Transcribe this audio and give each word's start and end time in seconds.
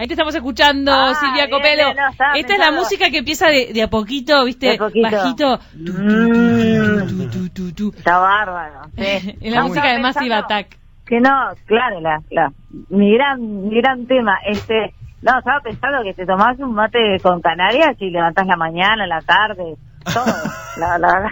Ahí 0.00 0.06
te 0.06 0.12
estamos 0.14 0.32
escuchando, 0.32 0.92
Ah, 0.94 1.12
Silvia 1.14 1.50
Copelo. 1.50 1.86
bien, 1.86 1.96
no, 1.96 2.08
estaba 2.12 2.34
Esta 2.34 2.52
es 2.52 2.58
la 2.60 2.70
música 2.70 3.10
que 3.10 3.18
empieza 3.18 3.48
de, 3.48 3.72
de 3.72 3.82
a 3.82 3.88
poquito, 3.90 4.44
¿viste? 4.44 4.68
De 4.68 4.74
a 4.76 4.78
poquito. 4.78 5.10
Bajito. 5.10 5.58
Tu, 5.58 5.84
tu, 5.86 5.92
tu, 5.92 5.98
Mm. 5.98 7.08
tu, 7.08 7.28
tu, 7.30 7.48
tu, 7.48 7.72
tu. 7.74 7.98
Está 7.98 8.18
bárbaro. 8.18 8.82
sí. 8.96 9.36
Es 9.42 9.52
la 9.52 9.62
música 9.64 9.88
de 9.92 9.98
Massive 9.98 10.34
Attack. 10.36 10.76
Que 11.04 11.18
no, 11.20 11.30
claro, 11.66 12.00
la, 12.00 12.20
la, 12.30 12.52
mi 12.90 13.12
gran, 13.12 13.40
mi 13.68 13.80
gran 13.80 14.06
tema, 14.06 14.38
este, 14.46 14.94
no, 15.20 15.36
estaba 15.36 15.58
pensando 15.64 16.04
que 16.04 16.14
te 16.14 16.24
tomás 16.26 16.56
un 16.60 16.74
mate 16.74 17.18
con 17.20 17.40
Canarias 17.40 17.96
y 17.98 18.10
levantás 18.10 18.46
la 18.46 18.56
mañana, 18.56 19.04
la 19.04 19.20
tarde, 19.22 19.74
todo, 20.14 20.26
la, 20.78 20.96
la 20.98 21.08
verdad, 21.12 21.30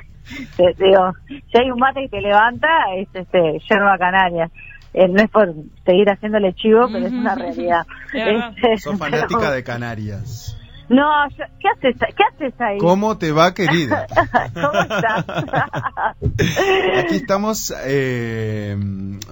te, 0.57 0.85
digo, 0.85 1.12
si 1.29 1.57
hay 1.59 1.71
un 1.71 1.79
mate 1.79 2.01
que 2.01 2.09
te 2.09 2.21
levanta, 2.21 2.67
es 2.96 3.07
este, 3.14 3.61
yerba 3.71 3.96
canaria. 3.96 4.51
Eh, 4.99 5.09
no 5.09 5.23
es 5.23 5.29
por 5.31 5.53
seguir 5.85 6.09
haciéndole 6.09 6.55
chivo, 6.55 6.89
pero 6.91 7.07
es 7.07 7.12
una 7.12 7.35
realidad. 7.35 7.87
Este, 8.15 8.79
Sos 8.79 8.99
fanática 8.99 9.51
de 9.53 9.62
Canarias. 9.62 10.57
No, 10.89 11.29
yo- 11.30 11.45
¿qué 11.61 11.69
haces, 11.69 11.97
qué 12.16 12.23
haces 12.33 12.61
ahí? 12.61 12.79
¿Cómo 12.79 13.19
te 13.19 13.30
va, 13.33 13.53
querida? 13.53 14.06
¿Cómo 14.55 14.80
estás? 14.80 15.25
Aquí 16.98 17.17
estamos 17.17 17.75
eh, 17.84 18.77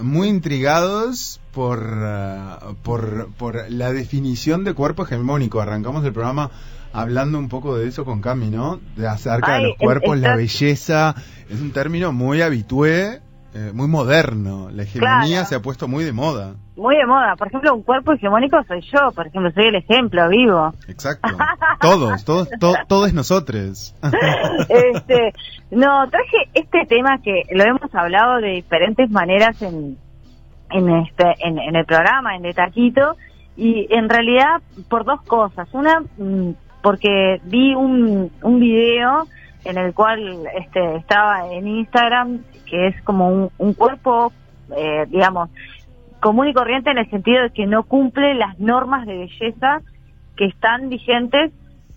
muy 0.01 0.29
intrigados 0.29 1.41
por, 1.53 1.83
ah, 2.03 2.59
por, 2.83 3.29
por 3.39 3.71
la 3.71 3.93
definición 3.93 4.65
de 4.65 4.75
cuerpo 4.75 5.05
hegemónico. 5.05 5.61
Arrancamos 5.61 6.05
el 6.05 6.13
programa 6.13 6.51
hablando 6.93 7.39
un 7.39 7.49
poco 7.49 7.77
de 7.77 7.89
eso 7.89 8.05
con 8.05 8.21
Cami, 8.21 8.51
¿no? 8.51 8.81
De 8.97 9.07
acerca 9.09 9.55
Ay, 9.55 9.63
de 9.63 9.69
los 9.69 9.79
cuerpos, 9.79 10.17
es- 10.17 10.23
la 10.23 10.37
belleza. 10.37 11.15
Es 11.49 11.61
un 11.61 11.73
término 11.73 12.13
muy 12.13 12.43
habitué, 12.43 13.21
eh, 13.55 13.71
muy 13.73 13.87
moderno. 13.89 14.69
La 14.71 14.83
hegemonía 14.83 15.27
Claro. 15.29 15.47
se 15.47 15.55
ha 15.55 15.61
puesto 15.63 15.87
muy 15.89 16.05
de 16.05 16.13
moda. 16.13 16.55
Muy 16.77 16.97
de 16.97 17.07
moda. 17.07 17.37
Por 17.37 17.47
ejemplo, 17.49 17.75
un 17.75 17.83
cuerpo 17.83 18.13
hegemónico 18.13 18.57
soy 18.67 18.81
yo. 18.83 19.13
Por 19.15 19.29
ejemplo, 19.29 19.51
soy 19.53 19.67
el 19.67 19.77
ejemplo 19.77 20.29
vivo. 20.29 20.73
Exacto. 20.89 21.29
Todos, 21.81 22.25
todos, 22.25 22.49
to- 22.59 22.75
todos 22.89 23.13
nosotros. 23.13 23.95
este, 24.69 25.33
no, 25.71 26.09
traje 26.11 26.37
este 26.55 26.87
tema 26.87 27.19
que 27.23 27.43
lo 27.53 27.65
hemos 27.65 27.95
hablado 27.95 28.41
de 28.41 28.51
diferentes 28.53 29.11
maneras 29.11 29.61
en, 29.63 29.99
en, 30.71 30.91
este, 31.03 31.25
en, 31.41 31.59
en 31.59 31.77
el 31.77 31.85
programa, 31.85 32.35
en 32.37 32.43
De 32.43 32.55
Taquito, 32.55 33.17
y 33.57 33.87
en 33.91 34.09
realidad 34.09 34.63
por 34.89 35.05
dos 35.05 35.21
cosas. 35.23 35.69
Una, 35.73 36.01
mm, 36.19 36.51
porque 36.83 37.41
vi 37.45 37.75
un, 37.75 38.31
un 38.43 38.61
video 38.61 39.27
en 39.65 39.79
el 39.79 39.95
cual 39.95 40.47
este, 40.55 40.97
estaba 40.97 41.53
en 41.53 41.67
Instagram, 41.67 42.41
que 42.67 42.89
es 42.89 43.03
como 43.03 43.51
un, 43.59 43.75
cuerpo, 43.75 44.33
eh, 44.77 45.05
digamos, 45.09 45.51
común 46.21 46.49
y 46.49 46.55
corriente 46.55 46.91
en 46.91 46.99
el 46.99 47.11
sentido 47.11 47.43
de 47.43 47.51
que 47.51 47.67
no 47.67 47.83
cumple 47.85 48.35
las 48.35 48.59
normas 48.59 49.07
de 49.07 49.17
belleza 49.19 49.81
que 50.37 50.47
están 50.47 50.89
vigentes 50.89 51.53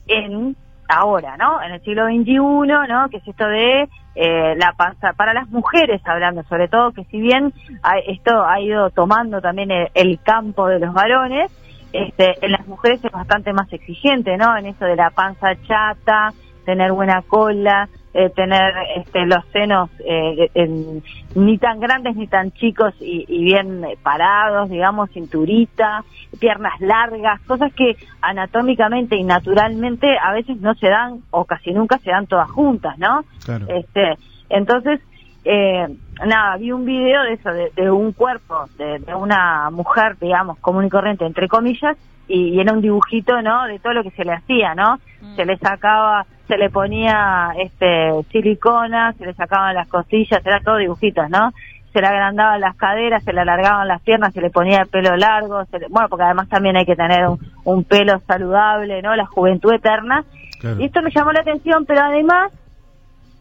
en 0.08 0.56
ahora, 0.90 1.36
¿no? 1.38 1.62
En 1.62 1.74
el 1.74 1.82
siglo 1.82 2.06
XXI, 2.08 2.38
¿no? 2.38 3.10
Que 3.10 3.18
es 3.18 3.28
esto 3.28 3.46
de 3.46 3.90
eh, 4.16 4.56
la 4.56 4.72
panza 4.78 5.14
para 5.14 5.34
las 5.34 5.50
mujeres 5.50 6.02
hablando, 6.06 6.44
sobre 6.44 6.68
todo 6.70 6.92
que 6.92 7.04
si 7.06 7.20
bien 7.20 7.54
ha- 7.84 8.00
esto 8.00 8.44
ha 8.46 8.60
ido 8.62 8.90
tomando 8.92 9.42
también 9.42 9.70
el, 9.72 9.90
el 9.94 10.20
campo 10.24 10.68
de 10.68 10.80
los 10.80 10.94
varones, 10.94 11.52
este, 11.94 12.34
en 12.46 12.52
las 12.52 12.66
mujeres 12.68 13.04
es 13.04 13.12
bastante 13.12 13.54
más 13.54 13.72
exigente, 13.72 14.38
¿no? 14.38 14.56
En 14.58 14.66
eso 14.68 14.86
de 14.86 14.96
la 14.96 15.10
panza 15.10 15.56
chata, 15.68 16.32
tener 16.68 16.92
buena 16.92 17.22
cola, 17.22 17.88
eh, 18.14 18.30
tener 18.36 18.74
este, 18.98 19.26
los 19.26 19.46
senos 19.54 19.90
eh, 20.06 20.50
en- 20.54 21.02
ni 21.34 21.58
tan 21.58 21.80
grandes 21.80 22.18
ni 22.18 22.28
tan 22.28 22.52
chicos 22.52 22.94
y, 23.00 23.24
y 23.26 23.46
bien 23.46 23.86
parados, 24.04 24.70
digamos, 24.70 25.10
cinturita, 25.12 26.04
piernas 26.42 26.74
largas, 26.82 27.40
cosas 27.48 27.74
que 27.74 27.96
anatómicamente 28.22 29.16
y 29.16 29.24
naturalmente 29.24 30.18
a 30.22 30.34
veces 30.34 30.58
no 30.60 30.76
se 30.76 30.90
dan 30.90 31.22
o 31.32 31.46
casi 31.46 31.72
nunca 31.72 32.00
se 32.00 32.12
dan 32.12 32.28
todas 32.28 32.50
juntas, 32.52 32.98
¿no? 33.00 33.24
Claro. 33.46 33.66
Este, 33.70 34.18
entonces, 34.50 35.00
eh, 35.46 35.88
nada, 36.26 36.58
vi 36.58 36.74
un 36.74 36.84
video 36.84 37.24
de 37.24 37.34
eso, 37.34 37.50
de, 37.50 37.72
de 37.78 37.90
un 37.90 38.12
cuerpo, 38.12 38.66
de, 38.78 39.00
de 39.00 39.16
una 39.16 39.70
mujer, 39.70 40.18
digamos, 40.20 40.60
común 40.60 40.84
y 40.86 40.90
corriente, 40.90 41.26
entre 41.26 41.48
comillas, 41.48 41.96
y, 42.28 42.50
y 42.56 42.60
era 42.60 42.74
un 42.74 42.82
dibujito, 42.82 43.42
¿no? 43.42 43.66
De 43.68 43.80
todo 43.80 43.94
lo 43.94 44.04
que 44.04 44.12
se 44.12 44.26
le 44.26 44.34
hacía, 44.34 44.76
¿no? 44.76 45.00
Se 45.38 45.46
le 45.46 45.58
sacaba, 45.58 46.26
se 46.48 46.58
le 46.58 46.70
ponía, 46.70 47.52
este, 47.60 48.12
silicona, 48.32 49.14
se 49.14 49.26
le 49.26 49.34
sacaban 49.34 49.76
las 49.76 49.88
costillas, 49.88 50.46
era 50.46 50.60
todo 50.62 50.78
dibujitos, 50.78 51.30
¿no? 51.30 51.52
Se 51.94 52.02
le 52.02 52.08
agrandaban 52.08 52.62
las 52.62 52.76
caderas, 52.76 53.24
se 53.24 53.34
le 53.34 53.42
alargaban 53.42 53.88
las 53.88 54.02
piernas, 54.02 54.34
se 54.34 54.42
le 54.42 54.50
ponía 54.50 54.82
el 54.82 54.88
pelo 54.88 55.16
largo, 55.16 55.66
se 55.66 55.80
le- 55.80 55.88
bueno, 55.90 56.08
porque 56.10 56.24
además 56.26 56.48
también 56.50 56.78
hay 56.78 56.86
que 56.86 56.96
tener 56.96 57.28
un, 57.28 57.40
un 57.66 57.84
pelo 57.84 58.20
saludable, 58.28 59.02
¿no? 59.02 59.16
La 59.16 59.26
juventud 59.26 59.74
eterna. 59.74 60.24
Claro. 60.60 60.80
Y 60.80 60.86
esto 60.86 61.02
me 61.02 61.12
llamó 61.12 61.32
la 61.32 61.42
atención, 61.42 61.86
pero 61.86 62.02
además 62.04 62.52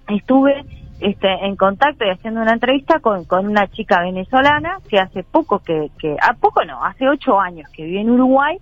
estuve 0.08 0.64
este, 1.00 1.28
en 1.46 1.56
contacto 1.56 2.04
y 2.04 2.10
haciendo 2.10 2.40
una 2.40 2.52
entrevista 2.52 3.00
con, 3.00 3.24
con 3.24 3.46
una 3.46 3.66
chica 3.68 4.00
venezolana 4.02 4.78
que 4.88 4.98
hace 4.98 5.22
poco 5.24 5.58
que, 5.58 5.90
que 5.98 6.16
a 6.20 6.34
poco 6.34 6.64
no, 6.64 6.82
hace 6.84 7.08
ocho 7.08 7.38
años 7.38 7.68
que 7.74 7.84
vive 7.84 8.00
en 8.00 8.10
Uruguay 8.10 8.56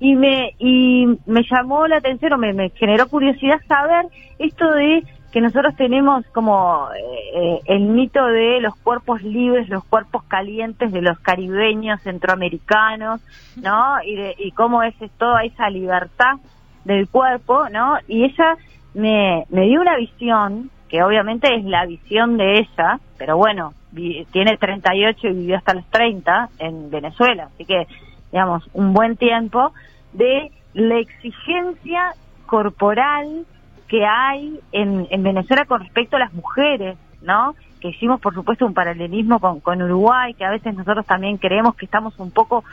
y 0.00 0.14
me 0.14 0.52
y 0.58 1.06
me 1.26 1.42
llamó 1.50 1.86
la 1.86 1.96
atención 1.96 2.32
o 2.34 2.38
me, 2.38 2.52
me 2.52 2.70
generó 2.70 3.08
curiosidad 3.08 3.60
saber 3.66 4.06
esto 4.38 4.70
de 4.72 5.02
que 5.32 5.40
nosotros 5.42 5.76
tenemos 5.76 6.24
como 6.28 6.88
eh, 7.34 7.60
el 7.66 7.80
mito 7.80 8.24
de 8.26 8.60
los 8.60 8.74
cuerpos 8.76 9.22
libres, 9.22 9.68
los 9.68 9.84
cuerpos 9.84 10.22
calientes 10.24 10.90
de 10.90 11.02
los 11.02 11.18
caribeños, 11.18 12.00
centroamericanos, 12.02 13.20
¿no? 13.62 14.02
Y, 14.04 14.16
de, 14.16 14.34
y 14.38 14.52
cómo 14.52 14.82
es 14.82 14.94
toda 15.18 15.42
esa 15.44 15.68
libertad 15.68 16.36
del 16.84 17.08
cuerpo, 17.08 17.68
¿no? 17.70 17.96
Y 18.08 18.24
ella 18.24 18.56
me, 18.94 19.44
me 19.50 19.66
dio 19.66 19.80
una 19.82 19.96
visión, 19.96 20.70
que 20.88 21.02
obviamente 21.02 21.54
es 21.54 21.64
la 21.64 21.84
visión 21.84 22.38
de 22.38 22.60
ella, 22.60 22.98
pero 23.18 23.36
bueno, 23.36 23.74
vi- 23.92 24.24
tiene 24.32 24.56
38 24.56 25.28
y 25.28 25.32
vivió 25.34 25.56
hasta 25.58 25.74
los 25.74 25.84
30 25.90 26.48
en 26.58 26.88
Venezuela, 26.90 27.48
así 27.52 27.66
que, 27.66 27.86
digamos, 28.32 28.68
un 28.72 28.92
buen 28.92 29.16
tiempo, 29.16 29.72
de 30.12 30.50
la 30.74 30.98
exigencia 30.98 32.14
corporal 32.46 33.46
que 33.88 34.04
hay 34.04 34.60
en, 34.72 35.06
en 35.10 35.22
Venezuela 35.22 35.64
con 35.64 35.80
respecto 35.80 36.16
a 36.16 36.20
las 36.20 36.32
mujeres, 36.32 36.98
¿no? 37.22 37.54
Que 37.80 37.88
hicimos, 37.88 38.20
por 38.20 38.34
supuesto, 38.34 38.66
un 38.66 38.74
paralelismo 38.74 39.38
con, 39.40 39.60
con 39.60 39.80
Uruguay, 39.82 40.34
que 40.34 40.44
a 40.44 40.50
veces 40.50 40.74
nosotros 40.74 41.06
también 41.06 41.38
creemos 41.38 41.74
que 41.74 41.86
estamos 41.86 42.18
un 42.18 42.30
poco 42.30 42.64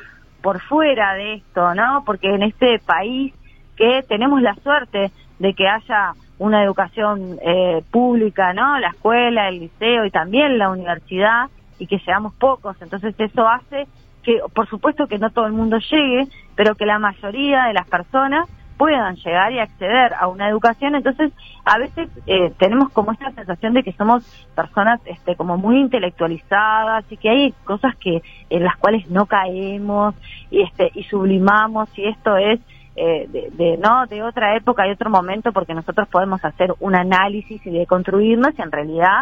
por 0.41 0.61
fuera 0.61 1.13
de 1.13 1.35
esto, 1.35 1.73
¿no? 1.73 2.03
Porque 2.05 2.33
en 2.33 2.43
este 2.43 2.79
país 2.79 3.33
que 3.75 4.03
tenemos 4.07 4.41
la 4.41 4.55
suerte 4.55 5.11
de 5.39 5.53
que 5.53 5.67
haya 5.67 6.13
una 6.37 6.63
educación 6.63 7.37
eh, 7.41 7.81
pública, 7.91 8.53
¿no? 8.53 8.77
La 8.79 8.89
escuela, 8.89 9.47
el 9.49 9.59
liceo 9.59 10.05
y 10.05 10.11
también 10.11 10.57
la 10.57 10.69
universidad 10.69 11.49
y 11.79 11.87
que 11.87 11.99
seamos 11.99 12.33
pocos. 12.35 12.75
Entonces 12.81 13.15
eso 13.17 13.47
hace 13.47 13.87
que, 14.25 14.39
por 14.53 14.67
supuesto 14.67 15.07
que 15.07 15.19
no 15.19 15.29
todo 15.29 15.45
el 15.45 15.53
mundo 15.53 15.77
llegue, 15.77 16.27
pero 16.55 16.75
que 16.75 16.85
la 16.85 16.99
mayoría 16.99 17.65
de 17.65 17.73
las 17.73 17.87
personas 17.87 18.49
puedan 18.77 19.15
llegar 19.15 19.53
y 19.53 19.59
acceder 19.59 20.13
a 20.19 20.27
una 20.27 20.49
educación. 20.49 20.95
Entonces 20.95 21.31
a 21.63 21.77
veces 21.77 22.09
eh, 22.27 22.51
tenemos 22.57 22.89
como 22.89 23.11
esta 23.11 23.31
sensación 23.31 23.73
de 23.73 23.83
que 23.83 23.93
somos 23.93 24.25
personas 24.55 24.99
este, 25.05 25.35
como 25.35 25.57
muy 25.57 25.79
intelectualizadas 25.79 27.05
y 27.09 27.17
que 27.17 27.29
hay 27.29 27.51
cosas 27.63 27.95
que 27.97 28.21
en 28.49 28.63
las 28.63 28.75
cuales 28.77 29.09
no 29.09 29.27
caemos 29.27 30.15
y 30.51 30.61
este 30.61 30.91
y 30.93 31.03
sublimamos 31.03 31.87
y 31.97 32.07
esto 32.07 32.35
es 32.35 32.59
eh, 32.97 33.27
de, 33.29 33.49
de, 33.51 33.77
no 33.77 34.07
de 34.07 34.23
otra 34.23 34.55
época 34.57 34.87
y 34.87 34.91
otro 34.91 35.09
momento 35.09 35.51
porque 35.51 35.73
nosotros 35.73 36.07
podemos 36.09 36.43
hacer 36.43 36.73
un 36.79 36.95
análisis 36.95 37.65
y 37.65 37.69
de 37.69 37.85
construirnos 37.85 38.57
y 38.57 38.61
en 38.61 38.71
realidad 38.71 39.21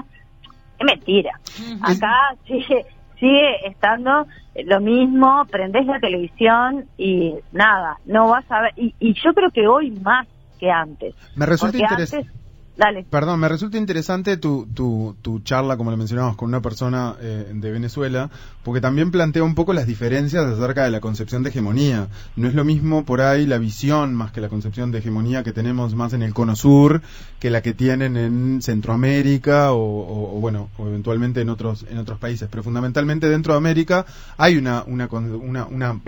es 0.80 0.86
mentira. 0.86 1.40
Acá 1.82 2.36
sigue 2.48 2.86
sigue 3.20 3.68
estando 3.68 4.28
lo 4.66 4.80
mismo 4.80 5.46
prendés 5.50 5.86
la 5.86 6.00
televisión 6.00 6.86
y 6.98 7.36
nada 7.52 7.98
no 8.06 8.30
vas 8.30 8.46
a 8.50 8.62
ver 8.62 8.74
y, 8.76 8.94
y 9.00 9.14
yo 9.14 9.34
creo 9.34 9.50
que 9.52 9.68
hoy 9.68 9.92
más 9.92 10.28
que 10.60 10.70
antes 10.72 11.16
Me 11.36 11.46
resulta 11.46 11.78
interesante. 11.78 12.43
Dale 12.78 13.06
Perdón, 13.10 13.40
me 13.40 13.48
resulta 13.48 13.78
interesante 13.78 14.38
tu, 14.38 14.68
tu, 14.74 15.16
tu 15.22 15.40
charla, 15.42 15.78
como 15.78 15.92
le 15.92 15.98
mencionamos, 15.98 16.36
con 16.36 16.50
una 16.50 16.62
persona 16.62 17.16
eh, 17.22 17.52
de 17.54 17.72
Venezuela, 17.72 18.30
porque 18.64 18.82
también 18.82 19.12
plantea 19.12 19.44
un 19.44 19.56
poco 19.56 19.74
las 19.74 19.86
diferencias 19.88 20.46
acerca 20.46 20.84
de 20.84 20.92
la 20.92 21.00
concepción 21.00 21.44
de 21.44 21.50
hegemonía. 21.50 22.08
No 22.36 22.48
es 22.48 22.54
lo 22.56 22.64
mismo 22.66 23.06
por 23.06 23.22
ahí 23.22 23.46
la 23.46 23.58
visión 23.60 24.14
más 24.16 24.32
que 24.32 24.42
la 24.42 24.50
concepción 24.50 24.92
de 24.92 25.00
hegemonía 25.00 25.44
que 25.44 25.52
tenemos 25.54 25.94
más 25.96 26.14
en 26.14 26.24
el 26.24 26.34
cono 26.34 26.56
sur 26.56 27.02
que 27.40 27.50
la 27.50 27.62
que 27.62 27.74
tienen 27.74 28.18
en 28.18 28.62
Centroamérica 28.62 29.72
o, 29.74 29.78
o- 29.78 30.38
o, 30.38 30.40
bueno, 30.40 30.70
o 30.78 30.88
eventualmente 30.88 31.42
en 31.42 31.50
otros 31.50 31.86
en 31.90 31.98
otros 31.98 32.20
países. 32.20 32.48
Pero 32.50 32.64
fundamentalmente 32.64 33.30
dentro 33.30 33.54
de 33.54 33.58
América 33.58 34.06
hay 34.38 34.58
una 34.58 34.84
una 34.88 35.08
una, 35.12 35.66
una 35.66 36.00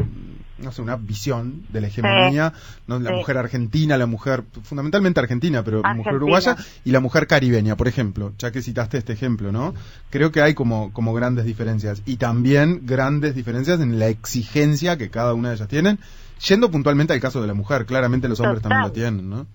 no 0.57 0.71
sé, 0.71 0.81
una 0.81 0.95
visión 0.95 1.63
de 1.69 1.81
la 1.81 1.87
hegemonía, 1.87 2.53
¿no? 2.87 2.97
la 2.99 3.09
Sí. 3.09 3.15
mujer 3.17 3.37
argentina, 3.37 3.97
la 3.97 4.05
mujer, 4.05 4.45
fundamentalmente 4.63 5.19
argentina, 5.19 5.63
pero 5.63 5.81
la 5.81 5.93
mujer 5.93 6.13
Argentina. 6.13 6.15
uruguaya, 6.15 6.54
y 6.83 6.91
la 6.91 6.99
mujer 6.99 7.27
caribeña, 7.27 7.75
por 7.75 7.87
ejemplo, 7.87 8.33
ya 8.37 8.51
que 8.51 8.61
citaste 8.61 8.97
este 8.97 9.13
ejemplo, 9.13 9.51
¿no? 9.51 9.73
Creo 10.09 10.31
que 10.31 10.41
hay 10.41 10.53
como, 10.53 10.91
como 10.93 11.13
grandes 11.13 11.45
diferencias 11.45 12.01
y 12.05 12.17
también 12.17 12.81
grandes 12.85 13.35
diferencias 13.35 13.79
en 13.81 13.99
la 13.99 14.07
exigencia 14.07 14.97
que 14.97 15.09
cada 15.09 15.33
una 15.33 15.49
de 15.49 15.55
ellas 15.55 15.67
tienen, 15.67 15.99
yendo 16.47 16.71
puntualmente 16.71 17.13
al 17.13 17.19
caso 17.19 17.41
de 17.41 17.47
la 17.47 17.53
mujer, 17.53 17.85
claramente 17.85 18.27
los 18.27 18.39
hombres 18.39 18.61
también 18.61 18.81
lo 18.81 18.91
tienen, 18.91 19.29
¿no? 19.29 19.45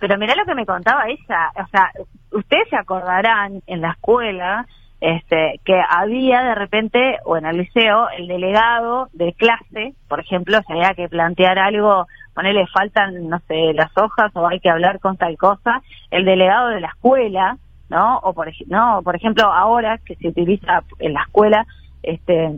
Pero 0.00 0.18
mirá 0.18 0.34
lo 0.34 0.44
que 0.44 0.54
me 0.54 0.66
contaba 0.66 1.04
ella, 1.08 1.50
o 1.56 1.66
sea, 1.68 1.90
ustedes 2.32 2.68
se 2.68 2.76
acordarán 2.76 3.62
en 3.66 3.80
la 3.80 3.92
escuela 3.92 4.66
este 5.06 5.60
que 5.64 5.78
había 5.90 6.42
de 6.42 6.54
repente 6.54 7.18
o 7.24 7.36
en 7.36 7.44
el 7.46 7.58
liceo 7.58 8.08
el 8.16 8.26
delegado 8.26 9.08
de 9.12 9.32
clase, 9.34 9.94
por 10.08 10.20
ejemplo, 10.20 10.58
si 10.66 10.72
había 10.72 10.94
que 10.94 11.08
plantear 11.08 11.58
algo, 11.58 12.06
ponerle 12.34 12.66
faltan 12.68 13.28
no 13.28 13.38
sé, 13.40 13.72
las 13.74 13.90
hojas 13.98 14.30
o 14.34 14.46
hay 14.48 14.60
que 14.60 14.70
hablar 14.70 15.00
con 15.00 15.16
tal 15.16 15.36
cosa, 15.36 15.82
el 16.10 16.24
delegado 16.24 16.68
de 16.68 16.80
la 16.80 16.88
escuela, 16.88 17.58
¿no? 17.90 18.16
O 18.22 18.32
por 18.32 18.50
no, 18.68 19.02
por 19.04 19.14
ejemplo, 19.14 19.44
ahora 19.52 19.98
que 19.98 20.16
se 20.16 20.28
utiliza 20.28 20.82
en 20.98 21.12
la 21.12 21.22
escuela 21.22 21.66
este 22.02 22.56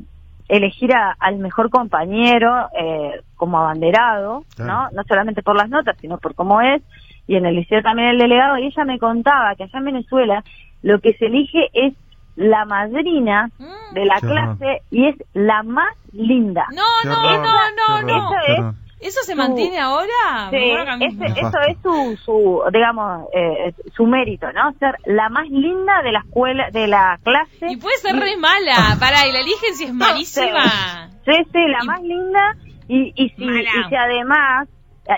elegir 0.49 0.93
a- 0.95 1.17
al 1.19 1.39
mejor 1.39 1.71
compañero 1.71 2.69
eh, 2.79 3.21
como 3.35 3.59
abanderado, 3.59 4.45
Claro. 4.55 4.73
¿no? 4.73 4.91
No 4.93 5.03
solamente 5.09 5.43
por 5.43 5.57
las 5.57 5.69
notas, 5.69 5.97
sino 6.01 6.19
por 6.19 6.37
cómo 6.37 6.61
es, 6.61 6.81
y 7.27 7.35
en 7.35 7.47
el 7.47 7.57
liceo 7.57 7.83
también 7.83 8.11
el 8.11 8.19
delegado, 8.19 8.57
y 8.59 8.67
ella 8.67 8.85
me 8.85 9.01
contaba 9.01 9.57
que 9.57 9.65
allá 9.65 9.79
en 9.81 9.85
Venezuela 9.87 10.45
lo 10.83 11.01
que 11.01 11.15
se 11.15 11.27
elige 11.27 11.69
es 11.73 11.95
la 12.37 12.65
madrina 12.65 13.51
Mm. 13.59 13.95
de 13.95 14.05
la 14.05 14.17
clase 14.21 14.83
y 14.91 15.09
es 15.09 15.17
la 15.35 15.63
más 15.63 15.95
linda. 16.13 16.67
No, 16.75 16.83
no, 17.11 17.39
no, 17.39 17.53
no, 17.77 18.03
no. 18.03 18.31
Eso 18.31 18.53
es-. 18.71 18.77
¿Eso 18.99 19.21
se 19.25 19.33
Su- 19.33 19.39
mantiene 19.39 19.79
ahora? 19.79 20.49
Sí, 20.51 20.57
ese- 21.01 21.41
eso 21.41 21.59
es 21.69 21.77
su, 21.83 22.17
su 22.25 22.63
digamos, 22.73 23.29
eh, 23.35 23.75
su 23.95 24.07
mérito, 24.07 24.51
¿no? 24.53 24.73
Ser 24.79 24.97
la 25.05 25.29
más 25.29 25.49
linda 25.51 26.01
de 26.03 26.13
la 26.13 26.21
escuela, 26.21 26.71
de 26.71 26.87
la 26.87 27.19
clase. 27.23 27.67
Y 27.71 27.77
puede 27.77 27.97
ser 27.99 28.17
re 28.17 28.37
mala. 28.39 28.75
Pará, 29.01 29.27
y 29.29 29.33
la 29.33 29.41
eligen 29.41 29.75
si 29.75 29.85
es 29.85 29.93
malísima. 29.93 31.11
Sí, 31.27 31.33
sí, 31.53 31.59
la 31.69 31.79
Y- 31.83 31.87
más 31.87 32.03
linda 32.03 32.55
y, 32.89 33.13
y, 33.17 33.29
si, 33.31 33.45
y 33.45 33.89
si 33.89 33.95
además 33.97 34.69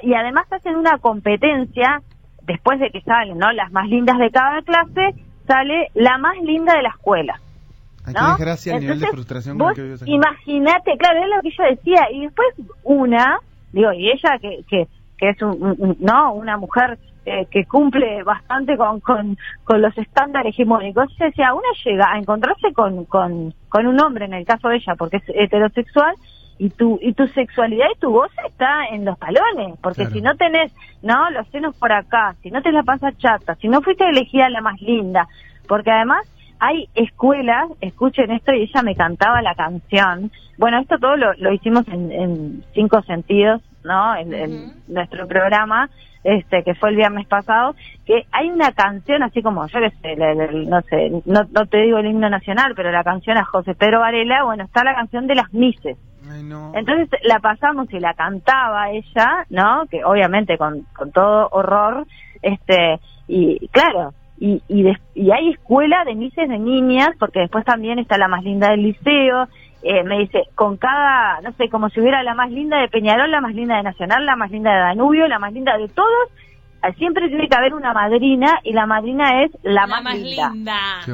y 0.02 0.12
además 0.12 0.44
hacen 0.52 0.74
una 0.76 0.98
competencia 0.98 2.02
después 2.42 2.80
de 2.80 2.90
que 2.90 3.00
salen 3.02 3.38
no 3.38 3.52
las 3.52 3.70
más 3.72 3.86
lindas 3.86 4.18
de 4.18 4.30
cada 4.30 4.60
clase 4.62 5.14
sale 5.48 5.88
la 5.94 6.16
más 6.18 6.36
linda 6.42 6.74
de 6.74 6.82
la 6.82 6.90
escuela 6.90 7.40
Ay, 8.06 8.14
¿no? 8.14 8.20
qué 8.20 8.26
desgracia 8.44 8.74
el 8.76 8.80
nivel 8.82 9.00
de 9.00 9.06
frustración 9.08 9.58
con 9.58 9.68
el 9.70 9.98
que. 9.98 10.10
Imagínate, 10.10 10.96
claro, 10.96 11.18
es 11.24 11.28
lo 11.34 11.42
que 11.42 11.50
yo 11.50 11.64
decía. 11.64 12.06
Y 12.12 12.20
después 12.26 12.48
una, 12.84 13.38
digo, 13.72 13.92
y 13.92 14.10
ella 14.10 14.38
que, 14.40 14.60
que, 14.68 14.86
que 15.18 15.28
es 15.30 15.42
un, 15.42 15.74
un- 15.78 15.96
no 16.00 16.32
una 16.34 16.56
mujer 16.56 16.98
eh, 17.26 17.46
que 17.50 17.64
cumple 17.66 18.22
bastante 18.22 18.76
con, 18.78 19.00
con, 19.00 19.36
con 19.64 19.82
los 19.82 19.96
estándares 19.98 20.54
hegemónicos, 20.54 21.10
ella 21.18 21.26
decía, 21.26 21.52
una 21.52 21.68
llega 21.84 22.06
a 22.12 22.18
encontrarse 22.18 22.72
con, 22.72 23.04
con, 23.04 23.52
con 23.68 23.86
un 23.86 24.00
hombre, 24.00 24.24
en 24.24 24.32
el 24.34 24.46
caso 24.46 24.68
de 24.68 24.76
ella, 24.76 24.94
porque 24.96 25.18
es 25.18 25.24
heterosexual, 25.28 26.14
y 26.58 26.70
tu, 26.70 26.98
y 27.00 27.12
tu 27.12 27.26
sexualidad 27.28 27.86
y 27.94 27.98
tu 28.00 28.10
voz 28.10 28.30
está 28.46 28.86
en 28.90 29.04
los 29.04 29.18
talones, 29.18 29.78
porque 29.80 30.02
Claro. 30.02 30.10
si 30.14 30.20
no 30.22 30.34
tenés, 30.36 30.72
no, 31.02 31.30
los 31.30 31.46
senos 31.48 31.76
por 31.76 31.92
acá, 31.92 32.34
si 32.42 32.50
no 32.50 32.60
tenés 32.62 32.74
la 32.76 32.82
panza 32.82 33.12
chata, 33.12 33.54
si 33.56 33.68
no 33.68 33.80
fuiste 33.80 34.04
elegida 34.08 34.48
la 34.50 34.60
más 34.60 34.80
linda, 34.80 35.28
porque 35.68 35.90
además 35.90 36.26
hay 36.60 36.88
escuelas, 36.96 37.68
escuchen 37.80 38.32
esto 38.32 38.52
y 38.52 38.62
ella 38.62 38.82
me 38.82 38.96
cantaba 38.96 39.40
la 39.42 39.54
canción. 39.54 40.32
Bueno, 40.58 40.80
esto 40.80 40.98
todo 40.98 41.16
lo, 41.16 41.32
lo 41.34 41.52
hicimos 41.52 41.86
en, 41.86 42.10
en 42.10 42.64
cinco 42.74 43.00
sentidos, 43.02 43.62
¿no? 43.84 44.16
En, 44.16 44.34
en 44.34 44.72
nuestro 44.88 45.28
programa, 45.28 45.88
este, 46.24 46.64
que 46.64 46.74
fue 46.74 46.90
el 46.90 46.96
viernes 46.96 47.28
pasado, 47.28 47.76
que 48.04 48.26
hay 48.32 48.50
una 48.50 48.72
canción 48.72 49.22
así 49.22 49.40
como, 49.40 49.64
yo 49.68 49.78
qué 49.78 49.90
sé, 50.02 50.16
la- 50.16 50.34
la- 50.34 50.50
no 50.50 50.80
sé, 50.82 51.10
no, 51.26 51.42
no 51.52 51.66
te 51.66 51.78
digo 51.82 51.98
el 51.98 52.06
himno 52.06 52.28
nacional, 52.28 52.72
pero 52.74 52.90
la 52.90 53.04
canción 53.04 53.38
a 53.38 53.44
José 53.44 53.76
Pedro 53.76 54.00
Varela, 54.00 54.42
bueno, 54.42 54.64
está 54.64 54.82
la 54.82 54.96
canción 54.96 55.28
de 55.28 55.36
las 55.36 55.52
Mises. 55.52 55.96
Ay, 56.30 56.42
no. 56.42 56.72
Entonces 56.74 57.08
la 57.24 57.38
pasamos 57.40 57.92
y 57.92 57.98
la 58.00 58.14
cantaba 58.14 58.90
ella, 58.90 59.46
¿no? 59.50 59.84
Que 59.90 60.04
obviamente 60.04 60.56
con, 60.58 60.82
con 60.96 61.10
todo 61.12 61.48
horror, 61.50 62.06
este, 62.42 63.00
y 63.26 63.66
claro, 63.68 64.12
y, 64.38 64.62
y, 64.68 64.82
des- 64.82 65.00
y 65.14 65.30
hay 65.32 65.50
escuela 65.50 66.04
de 66.04 66.14
mises 66.14 66.48
de 66.48 66.58
niñas, 66.58 67.10
porque 67.18 67.40
después 67.40 67.64
también 67.64 67.98
está 67.98 68.16
la 68.18 68.28
más 68.28 68.44
linda 68.44 68.70
del 68.70 68.82
liceo, 68.82 69.48
eh, 69.82 70.02
me 70.04 70.18
dice, 70.18 70.42
con 70.54 70.76
cada, 70.76 71.40
no 71.40 71.52
sé, 71.52 71.68
como 71.68 71.88
si 71.88 72.00
hubiera 72.00 72.22
la 72.22 72.34
más 72.34 72.50
linda 72.50 72.78
de 72.80 72.88
Peñarol, 72.88 73.30
la 73.30 73.40
más 73.40 73.54
linda 73.54 73.76
de 73.76 73.82
Nacional, 73.84 74.24
la 74.26 74.36
más 74.36 74.50
linda 74.50 74.72
de 74.72 74.78
Danubio, 74.80 75.26
la 75.28 75.38
más 75.38 75.52
linda 75.52 75.76
de 75.76 75.88
todos, 75.88 76.28
eh, 76.84 76.92
siempre 76.94 77.28
tiene 77.28 77.48
que 77.48 77.56
haber 77.56 77.74
una 77.74 77.92
madrina, 77.92 78.58
y 78.64 78.72
la 78.72 78.86
madrina 78.86 79.42
es 79.44 79.50
la, 79.62 79.86
más, 79.86 80.02
linda. 80.14 80.50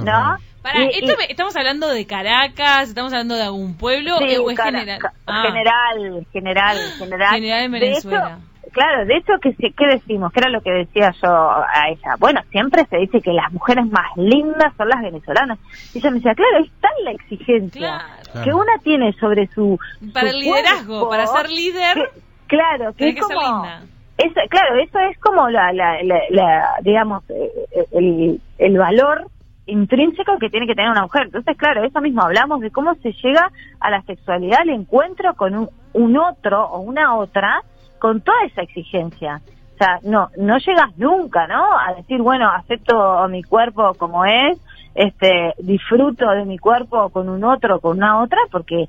¿No? 0.04 0.36
Pará, 0.64 0.80
Y- 0.82 0.88
esto 0.98 1.12
y- 1.12 1.16
me- 1.18 1.24
¿estamos 1.28 1.54
hablando 1.56 1.88
de 1.90 2.06
Caracas? 2.06 2.88
¿Estamos 2.88 3.12
hablando 3.12 3.34
de 3.34 3.42
algún 3.42 3.76
pueblo? 3.76 4.16
Sí, 4.16 4.24
eh, 4.30 4.38
¿O 4.38 4.50
es 4.50 4.56
cara- 4.56 4.80
general? 4.80 4.98
Ah, 5.26 5.42
general, 5.46 6.26
general, 6.32 6.76
general. 6.98 7.34
General 7.34 7.64
en 7.64 7.72
De 7.72 7.80
Venezuela. 7.80 8.38
hecho, 8.62 8.70
claro, 8.72 9.04
de 9.04 9.14
hecho, 9.18 9.32
¿qué, 9.42 9.52
se- 9.52 9.74
¿qué 9.76 9.86
decimos? 9.88 10.32
¿Qué 10.32 10.40
era 10.40 10.48
lo 10.48 10.62
que 10.62 10.70
decía 10.70 11.12
yo 11.22 11.28
a 11.30 11.88
ella? 11.90 12.14
Bueno, 12.18 12.40
siempre 12.50 12.86
se 12.88 12.96
dice 12.96 13.20
que 13.20 13.34
las 13.34 13.52
mujeres 13.52 13.84
más 13.90 14.06
lindas 14.16 14.72
son 14.78 14.88
las 14.88 15.02
venezolanas. 15.02 15.58
Y 15.92 15.98
ella 15.98 16.10
me 16.10 16.16
decía, 16.16 16.34
claro, 16.34 16.64
es 16.64 16.70
tal 16.80 16.92
la 17.04 17.10
exigencia 17.10 18.02
Claro. 18.32 18.44
que 18.44 18.54
una 18.54 18.78
tiene 18.82 19.12
sobre 19.20 19.46
su... 19.48 19.78
Para 20.14 20.30
su 20.30 20.36
el 20.36 20.40
liderazgo, 20.44 20.86
cuerpo, 21.06 21.10
para 21.10 21.26
ser 21.26 21.50
líder, 21.50 21.94
que- 21.94 22.20
claro, 22.46 22.94
que 22.94 23.08
es 23.10 23.14
que 23.16 23.22
ser 23.22 23.36
como... 23.36 23.62
linda. 23.64 23.82
Eso, 24.16 24.40
claro, 24.48 24.76
eso 24.80 24.98
es 25.10 25.18
como 25.18 25.50
la, 25.50 25.72
la, 25.74 26.00
la, 26.04 26.20
la, 26.30 26.68
digamos, 26.82 27.22
eh, 27.30 27.50
eh, 27.76 27.84
el, 27.92 28.40
el 28.58 28.78
valor 28.78 29.26
intrínseco 29.66 30.38
que 30.38 30.50
tiene 30.50 30.66
que 30.66 30.74
tener 30.74 30.90
una 30.90 31.02
mujer. 31.02 31.24
Entonces, 31.26 31.56
claro, 31.56 31.84
eso 31.84 32.00
mismo 32.00 32.22
hablamos 32.22 32.60
de 32.60 32.70
cómo 32.70 32.94
se 32.96 33.12
llega 33.12 33.50
a 33.80 33.90
la 33.90 34.02
sexualidad, 34.02 34.60
al 34.60 34.70
encuentro 34.70 35.34
con 35.34 35.54
un, 35.54 35.68
un 35.92 36.16
otro 36.16 36.64
o 36.64 36.80
una 36.80 37.16
otra 37.16 37.62
con 37.98 38.20
toda 38.20 38.44
esa 38.44 38.62
exigencia. 38.62 39.40
O 39.74 39.76
sea, 39.76 39.98
no, 40.04 40.28
no 40.36 40.58
llegas 40.58 40.96
nunca, 40.96 41.46
¿no? 41.46 41.64
A 41.78 41.94
decir, 41.94 42.20
bueno, 42.20 42.48
acepto 42.48 43.26
mi 43.28 43.42
cuerpo 43.42 43.94
como 43.94 44.24
es, 44.24 44.58
este, 44.94 45.54
disfruto 45.58 46.28
de 46.30 46.44
mi 46.44 46.58
cuerpo 46.58 47.10
con 47.10 47.28
un 47.28 47.42
otro, 47.42 47.80
con 47.80 47.96
una 47.96 48.22
otra, 48.22 48.38
porque 48.52 48.86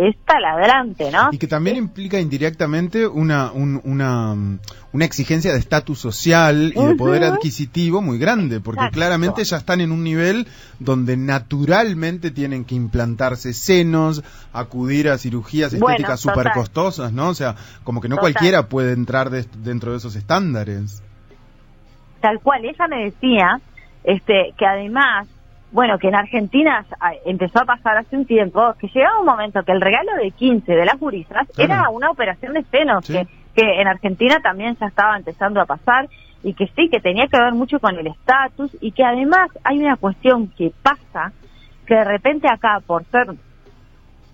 es 0.00 0.16
taladrante, 0.24 1.10
¿no? 1.10 1.30
Y 1.32 1.38
que 1.38 1.46
también 1.48 1.76
implica 1.76 2.20
indirectamente 2.20 3.06
una, 3.06 3.50
un- 3.52 3.80
una, 3.84 4.34
una 4.92 5.04
exigencia 5.04 5.52
de 5.52 5.58
estatus 5.58 5.98
social 5.98 6.72
y 6.74 6.80
de 6.84 6.94
poder 6.94 7.24
adquisitivo 7.24 8.00
muy 8.00 8.18
grande, 8.18 8.60
porque 8.60 8.80
Exacto. 8.82 8.94
claramente 8.96 9.42
ya 9.44 9.56
están 9.56 9.80
en 9.80 9.90
un 9.92 10.04
nivel 10.04 10.46
donde 10.78 11.16
naturalmente 11.16 12.30
tienen 12.30 12.64
que 12.64 12.74
implantarse 12.76 13.52
senos, 13.52 14.22
acudir 14.52 15.08
a 15.08 15.18
cirugías 15.18 15.72
Bueno, 15.72 15.88
estéticas 15.88 16.20
súper 16.20 16.36
total. 16.44 16.52
costosas, 16.54 17.12
¿no? 17.12 17.28
O 17.30 17.34
sea, 17.34 17.56
como 17.84 18.00
que 18.00 18.08
no 18.08 18.16
Total. 18.16 18.32
cualquiera 18.32 18.68
puede 18.68 18.92
entrar 18.92 19.30
de- 19.30 19.46
dentro 19.62 19.92
de 19.92 19.98
esos 19.98 20.14
estándares. 20.16 21.02
tal 22.20 22.40
cual 22.40 22.64
ella 22.64 22.86
me 22.88 23.04
decía 23.04 23.60
este 24.04 24.52
que 24.58 24.66
además 24.66 25.28
bueno 25.72 25.98
que 25.98 26.08
en 26.08 26.14
Argentina 26.14 26.84
empezó 27.26 27.60
a 27.60 27.64
pasar 27.64 27.96
hace 27.98 28.16
un 28.16 28.24
tiempo 28.26 28.74
que 28.78 28.88
llegaba 28.88 29.20
un 29.20 29.26
momento 29.26 29.62
que 29.62 29.72
el 29.72 29.80
regalo 29.80 30.14
de 30.22 30.30
15 30.30 30.72
de 30.72 30.84
las 30.84 30.98
gurisas 30.98 31.46
Claro. 31.54 31.72
era 31.72 31.88
una 31.90 32.10
operación 32.10 32.54
de 32.54 32.62
senos 32.64 33.04
Sí. 33.06 33.12
que, 33.14 33.26
que 33.54 33.80
en 33.80 33.86
Argentina 33.88 34.40
también 34.42 34.76
ya 34.80 34.86
estaba 34.86 35.16
empezando 35.16 35.60
a 35.60 35.66
pasar 35.66 36.08
y 36.42 36.54
que 36.54 36.68
sí 36.68 36.88
que 36.88 37.00
tenía 37.00 37.26
que 37.26 37.38
ver 37.38 37.52
mucho 37.52 37.80
con 37.80 37.96
el 37.96 38.06
estatus 38.06 38.70
y 38.80 38.92
que 38.92 39.04
además 39.04 39.50
hay 39.64 39.78
una 39.80 39.96
cuestión 39.96 40.48
que 40.56 40.72
pasa 40.82 41.32
que 41.86 41.94
de 41.94 42.04
repente 42.04 42.48
acá 42.48 42.80
por 42.86 43.04
ser 43.06 43.26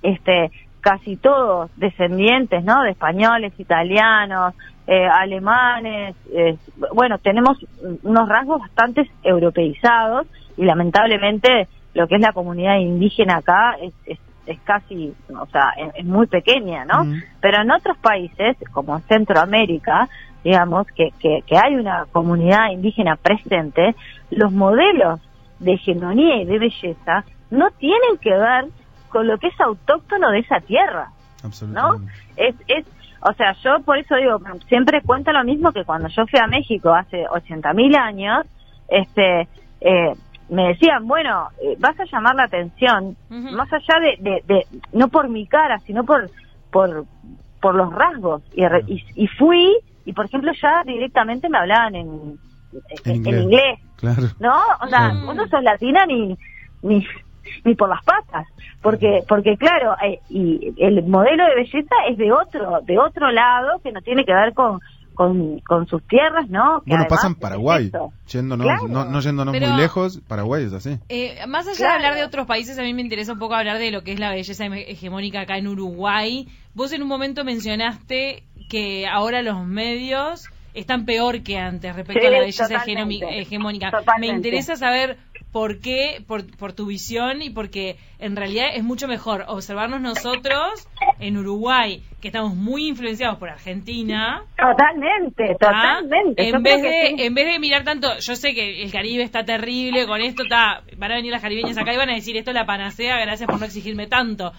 este 0.02 0.50
casi 0.84 1.16
todos 1.16 1.70
descendientes 1.76 2.62
no 2.62 2.82
de 2.82 2.90
españoles 2.90 3.54
italianos 3.58 4.54
eh, 4.86 5.06
alemanes 5.06 6.14
eh, 6.30 6.58
bueno 6.94 7.16
tenemos 7.18 7.56
unos 8.02 8.28
rasgos 8.28 8.60
bastante 8.60 9.10
europeizados 9.22 10.26
y 10.58 10.64
lamentablemente 10.64 11.68
lo 11.94 12.06
que 12.06 12.16
es 12.16 12.20
la 12.20 12.32
comunidad 12.32 12.76
indígena 12.76 13.36
acá 13.36 13.76
es, 13.80 13.94
es, 14.04 14.18
es 14.46 14.60
casi 14.60 15.14
o 15.34 15.46
sea 15.46 15.70
es, 15.78 15.94
es 15.94 16.04
muy 16.04 16.26
pequeña 16.26 16.84
no 16.84 17.06
pero 17.40 17.62
en 17.62 17.70
otros 17.70 17.96
países 17.96 18.54
como 18.70 18.94
en 18.94 19.02
Centroamérica 19.04 20.10
digamos 20.44 20.86
que, 20.88 21.12
que, 21.18 21.40
que 21.46 21.56
hay 21.56 21.76
una 21.76 22.04
comunidad 22.12 22.70
indígena 22.72 23.16
presente 23.16 23.94
los 24.30 24.52
modelos 24.52 25.18
de 25.60 25.72
hegemonía 25.72 26.42
y 26.42 26.44
de 26.44 26.58
belleza 26.58 27.24
no 27.50 27.70
tienen 27.70 28.18
que 28.20 28.32
ver 28.32 28.66
con 29.14 29.28
lo 29.28 29.38
que 29.38 29.46
es 29.46 29.60
autóctono 29.60 30.30
de 30.32 30.40
esa 30.40 30.58
tierra, 30.58 31.08
¿no? 31.72 31.92
Es, 32.36 32.54
es, 32.66 32.84
o 33.20 33.32
sea, 33.34 33.52
yo 33.62 33.80
por 33.84 33.96
eso 33.96 34.16
digo, 34.16 34.40
siempre 34.68 35.00
cuento 35.02 35.30
lo 35.32 35.44
mismo 35.44 35.70
que 35.72 35.84
cuando 35.84 36.08
yo 36.08 36.26
fui 36.26 36.40
a 36.40 36.48
México 36.48 36.92
hace 36.92 37.24
80.000 37.28 37.96
años, 37.96 38.44
este, 38.88 39.48
eh, 39.80 40.12
me 40.48 40.68
decían, 40.68 41.06
bueno, 41.06 41.48
eh, 41.62 41.76
vas 41.78 41.98
a 42.00 42.04
llamar 42.10 42.34
la 42.34 42.44
atención, 42.44 43.16
más 43.30 43.72
allá 43.72 44.00
de, 44.00 44.16
de, 44.18 44.42
de- 44.46 44.66
no 44.92 45.06
por 45.08 45.28
mi 45.28 45.46
cara, 45.46 45.78
sino 45.86 46.02
por, 46.04 46.28
por, 46.72 47.04
por 47.62 47.74
los 47.76 47.92
rasgos. 47.94 48.42
Y, 48.52 48.66
re- 48.66 48.82
y, 48.88 49.02
y 49.14 49.26
fui, 49.28 49.76
y 50.04 50.12
por 50.12 50.26
ejemplo 50.26 50.50
ya 50.60 50.82
directamente 50.84 51.48
me 51.48 51.58
hablaban 51.58 51.94
en, 51.94 52.08
En 53.04 53.10
en, 53.10 53.16
inglés. 53.16 53.42
inglés. 53.44 53.78
Claro. 53.96 54.22
¿no? 54.40 54.54
O 54.82 54.88
sea, 54.88 55.14
Mm. 55.14 55.26
vos 55.26 55.36
no 55.36 55.46
sos 55.46 55.62
latina 55.62 56.04
ni, 56.04 56.36
ni, 56.82 57.06
ni 57.64 57.74
por 57.74 57.88
las 57.88 58.04
patas, 58.04 58.46
porque, 58.82 59.20
porque 59.28 59.56
claro, 59.56 59.94
eh, 60.04 60.20
y 60.28 60.74
el 60.78 61.02
modelo 61.04 61.44
de 61.46 61.54
belleza 61.56 61.94
es 62.10 62.16
de 62.18 62.32
otro, 62.32 62.80
de 62.82 62.98
otro 62.98 63.30
lado 63.30 63.80
que 63.82 63.92
no 63.92 64.00
tiene 64.02 64.24
que 64.24 64.32
ver 64.34 64.52
con, 64.54 64.80
con, 65.14 65.60
con 65.60 65.86
sus 65.86 66.02
tierras, 66.08 66.48
¿no? 66.50 66.82
Que 66.84 66.90
Bueno, 66.90 67.06
pasa 67.08 67.28
en 67.28 67.32
es 67.34 67.38
Paraguay. 67.38 67.86
eso. 67.86 68.12
Yéndonos, 68.28 68.66
Claro. 68.66 68.88
no, 68.88 69.04
no 69.04 69.20
yéndonos 69.20 69.52
Pero- 69.52 69.68
muy 69.68 69.80
lejos, 69.80 70.20
Paraguay 70.26 70.64
es 70.64 70.72
así. 70.72 70.98
Eh, 71.08 71.38
más 71.46 71.66
allá 71.68 71.76
Claro. 71.76 71.92
de 71.92 71.96
hablar 72.06 72.14
de 72.16 72.24
otros 72.24 72.46
países, 72.46 72.78
a 72.78 72.82
mí 72.82 72.92
me 72.94 73.02
interesa 73.02 73.32
un 73.32 73.38
poco 73.38 73.54
hablar 73.54 73.78
de 73.78 73.90
lo 73.92 74.02
que 74.02 74.12
es 74.12 74.18
la 74.20 74.30
belleza 74.30 74.64
hege- 74.66 74.84
hegemónica 74.88 75.40
acá 75.42 75.56
en 75.56 75.68
Uruguay. 75.68 76.48
Vos 76.74 76.92
en 76.92 77.02
un 77.02 77.08
momento 77.08 77.44
mencionaste 77.44 78.42
que 78.68 79.06
ahora 79.06 79.42
los 79.42 79.64
medios 79.66 80.48
están 80.72 81.04
peor 81.04 81.42
que 81.44 81.58
antes 81.58 81.94
respecto 81.94 82.20
Sí, 82.20 82.26
a 82.26 82.30
la 82.30 82.38
belleza 82.40 82.66
hegemónica. 83.30 83.90
Totalmente. 83.92 84.26
Me 84.32 84.36
interesa 84.36 84.74
saber 84.74 85.16
por 85.54 85.78
qué, 85.78 86.20
por, 86.26 86.44
por 86.56 86.72
tu 86.72 86.86
visión 86.86 87.40
y 87.40 87.48
porque 87.48 87.96
en 88.18 88.34
realidad 88.34 88.70
es 88.74 88.82
mucho 88.82 89.06
mejor 89.06 89.44
observarnos 89.46 90.00
nosotros 90.00 90.88
en 91.20 91.36
Uruguay, 91.36 92.02
que 92.20 92.26
estamos 92.26 92.56
muy 92.56 92.88
influenciados 92.88 93.38
por 93.38 93.50
Argentina. 93.50 94.42
Totalmente, 94.56 95.52
¿ah? 95.52 95.56
totalmente. 95.60 96.48
En 96.48 96.60
vez, 96.60 96.82
de, 96.82 96.90
sí. 96.90 97.22
en 97.22 97.34
vez 97.34 97.46
de 97.46 97.60
mirar 97.60 97.84
tanto, 97.84 98.18
yo 98.18 98.34
sé 98.34 98.52
que 98.52 98.82
el 98.82 98.90
Caribe 98.90 99.22
está 99.22 99.44
terrible, 99.44 100.08
con 100.08 100.20
esto 100.20 100.42
está, 100.42 100.82
van 100.96 101.12
a 101.12 101.14
venir 101.14 101.30
las 101.30 101.40
caribeñas 101.42 101.78
acá 101.78 101.94
y 101.94 101.98
van 101.98 102.10
a 102.10 102.14
decir 102.14 102.36
esto 102.36 102.50
es 102.50 102.56
la 102.56 102.66
panacea, 102.66 103.20
gracias 103.20 103.48
por 103.48 103.60
no 103.60 103.66
exigirme 103.66 104.08
tanto. 104.08 104.50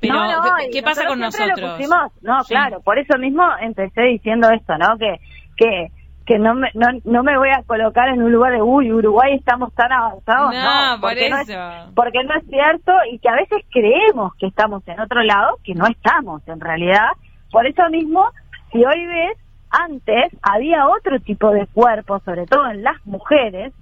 Pero, 0.00 0.14
No, 0.14 0.32
no, 0.32 0.56
¿qué, 0.72 0.82
pasa 0.82 1.06
con 1.06 1.20
nosotros? 1.20 1.78
no, 2.22 2.42
Sí. 2.42 2.48
claro, 2.52 2.80
por 2.80 2.98
eso 2.98 3.16
mismo 3.18 3.44
empecé 3.60 4.02
diciendo 4.02 4.50
esto, 4.50 4.76
¿no? 4.78 4.98
Que, 4.98 5.20
que, 5.56 5.92
que 6.26 6.38
no 6.38 6.54
me, 6.54 6.70
no, 6.74 6.86
no 7.04 7.22
me 7.22 7.36
voy 7.36 7.50
a 7.50 7.62
colocar 7.64 8.08
en 8.08 8.22
un 8.22 8.32
lugar 8.32 8.52
de, 8.52 8.62
uy, 8.62 8.90
Uruguay 8.92 9.34
estamos 9.34 9.72
tan 9.74 9.92
avanzados. 9.92 10.54
No, 10.54 10.62
No, 10.94 11.00
por 11.00 11.10
porque 11.10 11.28
no 11.30 11.36
es- 11.38 11.48
eso. 11.48 11.92
porque 11.94 12.24
no 12.24 12.34
es 12.34 12.46
cierto 12.46 12.92
y 13.12 13.18
que 13.18 13.28
a 13.28 13.34
veces 13.34 13.62
creemos 13.70 14.34
que 14.36 14.46
estamos 14.46 14.86
en 14.88 15.00
otro 15.00 15.22
lado, 15.22 15.58
que 15.62 15.74
no 15.74 15.86
estamos 15.86 16.46
en 16.48 16.60
realidad. 16.60 17.08
Por 17.50 17.66
eso 17.66 17.82
mismo, 17.90 18.26
si 18.72 18.78
hoy 18.84 19.06
ves, 19.06 19.38
antes 19.70 20.32
había 20.42 20.86
otro 20.88 21.18
tipo 21.20 21.50
de 21.50 21.66
cuerpo, 21.66 22.20
sobre 22.24 22.46
todo 22.46 22.68
en 22.70 22.82
las 22.82 23.04
mujeres, 23.06 23.72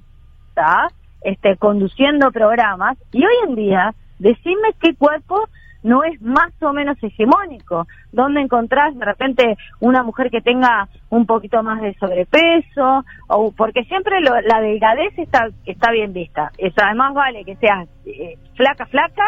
¿tá? 0.55 0.89
este, 1.23 1.57
conduciendo 1.57 2.33
programas, 2.33 2.99
y 3.13 3.25
hoy 3.25 3.35
en 3.47 3.55
día, 3.55 3.95
decime 4.19 4.71
qué 4.81 4.95
cuerpo 4.97 5.49
no 5.83 6.05
es 6.05 6.21
más 6.23 6.53
o 6.63 6.73
menos 6.73 6.97
hegemónico, 7.03 7.87
donde 8.13 8.41
encontrás 8.41 8.97
de 8.97 9.05
repente 9.05 9.57
una 9.81 10.03
mujer 10.03 10.31
que 10.31 10.41
tenga 10.41 10.89
un 11.11 11.27
poquito 11.27 11.63
más 11.63 11.81
de 11.83 11.95
sobrepeso, 11.95 13.05
o 13.29 13.53
porque 13.53 13.85
siempre 13.85 14.21
lo- 14.21 14.41
la 14.41 14.61
delgadez 14.61 15.19
está, 15.19 15.49
está 15.67 15.91
bien 15.93 16.13
vista. 16.13 16.51
Eso 16.59 16.77
además 16.85 17.15
vale 17.15 17.45
que 17.45 17.57
seas 17.57 17.89
eh, 18.07 18.37
flaca, 18.55 18.87
flaca, 18.87 19.25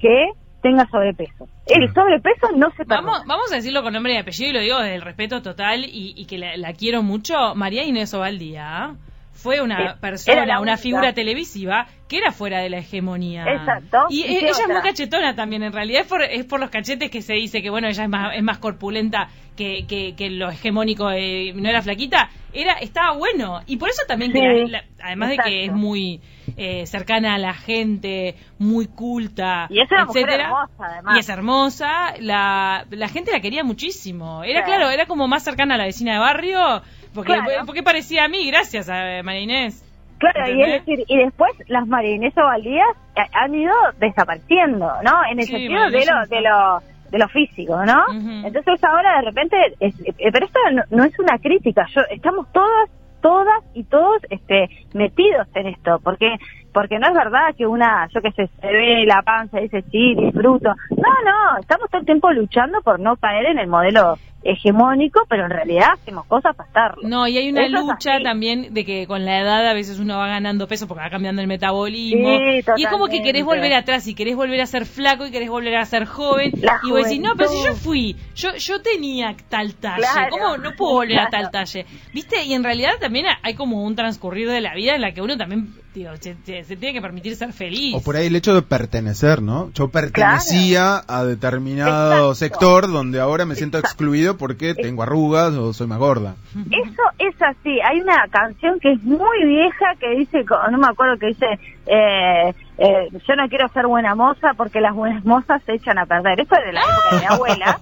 que 0.00 0.30
tenga 0.62 0.86
sobrepeso. 0.90 1.48
El 1.66 1.92
sobrepeso 1.92 2.48
no 2.56 2.70
se 2.70 2.84
perdona. 2.84 3.02
Vamos, 3.02 3.26
vamos 3.26 3.52
a 3.52 3.56
decirlo 3.56 3.82
con 3.82 3.92
nombre 3.92 4.14
y 4.14 4.16
apellido 4.16 4.50
y 4.50 4.54
lo 4.54 4.60
digo 4.60 4.78
desde 4.78 4.94
el 4.96 5.02
respeto 5.02 5.42
total 5.42 5.84
y, 5.84 6.14
y 6.16 6.26
que 6.26 6.38
la, 6.38 6.56
la 6.56 6.72
quiero 6.72 7.02
mucho. 7.02 7.54
María 7.54 7.84
Inés 7.84 8.14
Ovaldía 8.14 8.94
fue 9.32 9.60
una 9.60 9.78
Eh, 9.78 9.82
era 9.84 9.94
persona, 9.96 10.60
una 10.60 10.76
figura 10.76 11.12
televisiva 11.12 11.86
que 12.08 12.18
era 12.18 12.30
fuera 12.30 12.60
de 12.60 12.70
la 12.70 12.78
hegemonía. 12.78 13.44
Exacto. 13.46 13.98
Y 14.10 14.20
¿Y 14.20 14.36
e- 14.36 14.38
ella 14.40 14.50
es 14.50 14.68
muy 14.68 14.80
cachetona 14.82 15.34
también, 15.34 15.62
en 15.64 15.72
realidad 15.72 16.02
es 16.02 16.06
por, 16.06 16.22
es 16.22 16.44
por 16.44 16.60
los 16.60 16.70
cachetes 16.70 17.10
que 17.10 17.20
se 17.22 17.34
dice 17.34 17.62
que, 17.62 17.70
bueno, 17.70 17.88
ella 17.88 18.04
es 18.04 18.08
más, 18.08 18.34
es 18.36 18.42
más 18.42 18.58
corpulenta 18.58 19.28
que, 19.56 19.86
que, 19.88 20.14
que 20.14 20.30
lo 20.30 20.50
hegemónico, 20.50 21.10
eh, 21.10 21.52
no 21.54 21.68
era 21.68 21.82
flaquita, 21.82 22.28
era 22.52 22.74
estaba 22.74 23.16
bueno. 23.16 23.60
Y 23.66 23.76
por 23.78 23.88
eso 23.88 24.02
también, 24.06 24.32
que 24.32 24.38
la- 24.40 24.68
la- 24.68 24.84
además 25.02 25.30
de 25.30 25.36
que 25.38 25.64
es 25.64 25.72
muy 25.72 26.20
eh, 26.56 26.86
cercana 26.86 27.34
a 27.34 27.38
la 27.38 27.54
gente, 27.54 28.36
muy 28.58 28.86
culta, 28.86 29.66
Y 29.70 29.80
es 29.80 29.90
una 29.90 30.04
mujer 30.04 30.22
etcétera, 30.24 30.44
hermosa, 30.44 30.72
además. 30.92 31.16
Y 31.16 31.18
es 31.18 31.28
hermosa, 31.28 32.14
la, 32.20 32.86
la 32.90 33.08
gente 33.08 33.32
la 33.32 33.40
quería 33.40 33.64
muchísimo. 33.64 34.44
Era 34.44 34.60
Sí. 34.60 34.66
claro, 34.66 34.90
era 34.90 35.06
como 35.06 35.26
más 35.26 35.42
cercana 35.42 35.74
a 35.74 35.78
la 35.78 35.84
vecina 35.86 36.12
de 36.12 36.18
barrio, 36.20 36.82
porque, 37.14 37.32
Claro. 37.32 37.64
porque 37.66 37.82
parecía 37.82 38.24
a 38.24 38.28
mí, 38.28 38.46
gracias 38.46 38.88
a 38.88 39.22
María 39.24 39.40
Inés. 39.40 39.82
Claro, 40.18 40.48
y 40.50 40.62
es 40.62 40.72
decir, 40.72 41.04
y 41.08 41.16
después 41.18 41.52
las 41.68 41.86
Marinés 41.86 42.36
Ovaldías 42.38 42.88
eh, 43.16 43.20
han 43.32 43.54
ido 43.54 43.74
desapareciendo, 43.98 44.90
¿no? 45.02 45.12
En 45.30 45.40
el 45.40 45.46
Sí, 45.46 45.52
sentido 45.52 45.90
de 45.90 46.04
lo, 46.06 46.26
de 46.28 46.40
lo 46.42 46.80
de 47.10 47.18
lo 47.18 47.28
físico, 47.28 47.84
¿no? 47.84 48.02
Entonces 48.44 48.82
ahora 48.82 49.16
de 49.18 49.22
repente, 49.26 49.56
es- 49.78 49.94
eh, 50.00 50.30
pero 50.32 50.46
esto 50.46 50.58
no, 50.72 50.82
no 50.90 51.04
es 51.04 51.16
una 51.20 51.38
crítica, 51.38 51.86
yo 51.94 52.00
estamos 52.10 52.50
todas, 52.52 52.90
todas 53.20 53.62
y 53.74 53.84
todos 53.84 54.20
este 54.28 54.68
metidos 54.92 55.46
en 55.54 55.68
esto, 55.68 56.00
porque 56.02 56.36
porque 56.72 56.98
no 56.98 57.06
es 57.06 57.14
verdad 57.14 57.54
que 57.56 57.66
una, 57.66 58.08
yo 58.12 58.20
qué 58.20 58.32
sé, 58.32 58.48
se 58.60 58.66
ve 58.66 59.04
la 59.06 59.22
panza 59.22 59.58
y 59.60 59.62
dice 59.64 59.82
sí, 59.90 60.14
disfruto. 60.16 60.70
No, 60.90 61.12
no, 61.24 61.58
estamos 61.60 61.88
todo 61.90 62.00
el 62.00 62.06
tiempo 62.06 62.30
luchando 62.32 62.80
por 62.82 62.98
no 63.00 63.16
caer 63.16 63.46
en 63.46 63.58
el 63.58 63.68
modelo 63.68 64.16
hegemónico, 64.50 65.20
pero 65.28 65.44
en 65.44 65.50
realidad 65.50 65.88
hacemos 65.94 66.26
cosas 66.26 66.54
para 66.56 66.68
estarlo. 66.68 67.08
No, 67.08 67.26
y 67.28 67.36
hay 67.38 67.48
una 67.50 67.66
Eso 67.66 67.78
lucha 67.80 68.18
también 68.22 68.72
de 68.74 68.84
que 68.84 69.06
con 69.06 69.24
la 69.24 69.40
edad 69.40 69.66
a 69.68 69.72
veces 69.74 69.98
uno 69.98 70.16
va 70.18 70.28
ganando 70.28 70.66
peso 70.68 70.86
porque 70.86 71.02
va 71.04 71.10
cambiando 71.10 71.42
el 71.42 71.48
metabolismo. 71.48 72.28
Sí, 72.38 72.64
y 72.76 72.84
es 72.84 72.88
como 72.90 73.08
que 73.08 73.22
querés 73.22 73.44
volver 73.44 73.72
atrás 73.74 74.06
y 74.06 74.14
querés 74.14 74.36
volver 74.36 74.60
a 74.60 74.66
ser 74.66 74.86
flaco 74.86 75.26
y 75.26 75.30
querés 75.30 75.48
volver 75.50 75.76
a 75.76 75.84
ser 75.84 76.04
joven. 76.06 76.52
La 76.60 76.80
y 76.82 76.90
vos 76.90 77.04
decís, 77.04 77.20
no, 77.20 77.30
pero 77.36 77.50
si 77.50 77.64
yo 77.64 77.74
fui, 77.74 78.16
yo 78.34 78.54
yo 78.56 78.80
tenía 78.80 79.34
tal 79.48 79.74
talle, 79.74 80.02
Claro, 80.12 80.30
¿cómo 80.30 80.56
no 80.56 80.72
puedo 80.76 80.94
volver 80.94 81.18
a 81.18 81.28
tal 81.30 81.50
talle? 81.50 81.86
¿Viste? 82.12 82.42
Y 82.44 82.54
en 82.54 82.64
realidad 82.64 82.92
también 83.00 83.26
hay 83.42 83.54
como 83.54 83.82
un 83.84 83.94
transcurrir 83.96 84.48
de 84.48 84.60
la 84.60 84.74
vida 84.74 84.94
en 84.94 85.00
la 85.02 85.12
que 85.12 85.22
uno 85.22 85.36
también 85.36 85.74
digo, 85.94 86.10
se, 86.20 86.36
se- 86.44 86.62
se 86.64 86.76
tiene 86.76 86.92
que 86.92 87.00
permitir 87.00 87.34
ser 87.36 87.54
feliz. 87.54 87.94
O 87.94 88.02
por 88.02 88.16
ahí 88.16 88.26
el 88.26 88.36
hecho 88.36 88.54
de 88.54 88.60
pertenecer, 88.60 89.40
¿no? 89.40 89.70
Yo 89.72 89.88
pertenecía 89.88 91.02
a 91.08 91.24
determinado 91.24 92.32
Exacto. 92.32 92.34
sector 92.34 92.92
donde 92.92 93.18
ahora 93.20 93.46
me 93.46 93.54
siento 93.54 93.78
Exacto. 93.78 93.94
excluido 93.94 94.35
porque 94.36 94.74
tengo 94.74 95.02
arrugas 95.02 95.52
o 95.54 95.72
soy 95.72 95.86
más 95.86 95.98
gorda. 95.98 96.34
Eso 96.70 97.02
es 97.18 97.34
así. 97.42 97.80
Hay 97.80 98.00
una 98.00 98.26
canción 98.30 98.78
que 98.80 98.92
es 98.92 99.02
muy 99.02 99.44
vieja 99.44 99.94
que 100.00 100.10
dice, 100.16 100.44
no 100.70 100.78
me 100.78 100.86
acuerdo, 100.88 101.18
que 101.18 101.26
dice, 101.28 101.46
eh, 101.86 102.54
eh, 102.78 103.08
yo 103.26 103.36
no 103.36 103.48
quiero 103.48 103.68
ser 103.68 103.86
buena 103.86 104.14
moza 104.14 104.52
porque 104.56 104.80
las 104.80 104.94
buenas 104.94 105.24
mozas 105.24 105.62
se 105.64 105.74
echan 105.74 105.98
a 105.98 106.06
perder. 106.06 106.40
Eso 106.40 106.54
es 106.56 106.64
de 106.66 106.72
la 106.72 106.80
época 106.80 107.10
de 107.12 107.20
mi 107.20 107.26
abuela. 107.34 107.78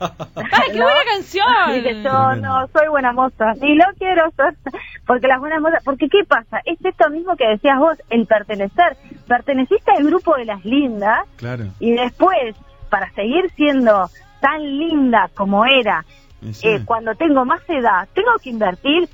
¡Ay, 0.53 0.71
qué 0.73 0.79
¿no? 0.79 0.85
buena 0.85 1.01
canción! 1.13 1.73
Dice, 1.75 2.03
yo 2.03 2.37
no 2.37 2.67
soy 2.69 2.89
buena 2.89 3.13
moza, 3.13 3.53
ni 3.61 3.75
lo 3.75 3.85
quiero 3.99 4.31
ser, 4.37 4.55
porque 5.07 5.27
las 5.27 5.41
buenas 5.41 5.61
mozas, 5.61 5.83
porque 5.85 6.09
¿qué 6.09 6.25
pasa? 6.27 6.61
Es 6.65 6.79
esto 6.85 7.11
mismo 7.11 7.37
que 7.37 7.47
decías 7.49 7.79
vos, 7.79 7.97
el 8.11 8.27
pertenecer. 8.27 8.97
Perteneciste 9.27 9.91
al 9.91 10.05
grupo 10.05 10.35
de 10.37 10.45
las 10.45 10.65
lindas 10.65 11.21
Claro. 11.37 11.65
y 11.81 11.93
después, 11.93 12.55
para 12.91 13.11
seguir 13.13 13.51
siendo 13.57 14.09
tan 14.41 14.61
linda 14.79 15.31
como 15.35 15.65
era 15.65 16.05
sí. 16.53 16.69
eh, 16.69 16.83
cuando 16.85 17.15
tengo 17.15 17.45
más 17.45 17.63
edad, 17.69 18.09
tengo 18.15 18.31
que 18.43 18.51
invertir 18.51 19.09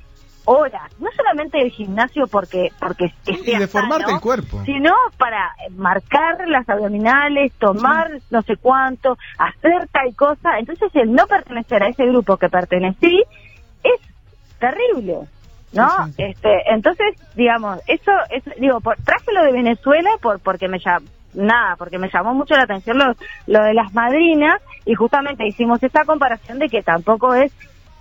horas, 0.45 0.91
no 0.99 1.09
solamente 1.17 1.59
del 1.59 1.71
gimnasio 1.71 2.27
porque 2.27 2.71
porque 2.79 3.13
y 3.27 3.37
de 3.37 3.67
sano, 3.67 3.69
formarte 3.69 4.13
el 4.13 4.21
cuerpo. 4.21 4.63
sino 4.65 4.93
para 5.17 5.53
marcar 5.77 6.49
las 6.49 6.69
abdominales, 6.69 7.53
tomar 7.59 8.11
no 8.31 8.43
sé 8.43 8.57
cuánto, 8.57 9.17
hacer 9.39 9.89
tal 9.93 10.15
cosa. 10.17 10.59
Entonces 10.59 10.91
el 10.95 11.13
no 11.13 11.27
pertenecer 11.27 11.83
a 11.83 11.89
ese 11.89 12.07
grupo 12.07 12.37
que 12.37 12.49
pertenecí 12.49 13.23
es 13.83 14.01
terrible. 14.59 15.19
¿No? 15.73 15.89
Sí, 16.07 16.13
sí. 16.17 16.23
Este, 16.25 16.63
entonces, 16.73 17.15
digamos, 17.37 17.79
eso 17.87 18.11
es, 18.31 18.43
digo, 18.59 18.81
por, 18.81 18.97
traje 18.97 19.33
lo 19.33 19.45
de 19.45 19.53
Venezuela 19.53 20.11
por, 20.21 20.41
porque 20.41 20.67
me 20.67 20.81
llamó, 20.81 21.07
nada, 21.35 21.77
porque 21.77 21.99
me 21.99 22.11
llamó 22.11 22.35
mucho 22.35 22.55
la 22.55 22.63
atención 22.65 22.99
lo, 22.99 23.15
lo 23.47 23.65
de 23.65 23.75
las 23.75 23.93
madrinas 23.95 24.61
y 24.85 24.95
justamente 24.95 25.47
hicimos 25.47 25.83
esta 25.83 26.05
comparación 26.05 26.59
de 26.59 26.69
que 26.69 26.83
tampoco 26.83 27.35
es 27.35 27.53